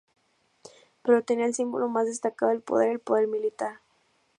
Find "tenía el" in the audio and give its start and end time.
1.23-1.53